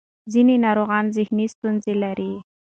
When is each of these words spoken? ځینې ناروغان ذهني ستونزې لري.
ځینې 0.31 0.55
ناروغان 0.65 1.05
ذهني 1.15 1.45
ستونزې 1.53 1.93
لري. 2.03 2.33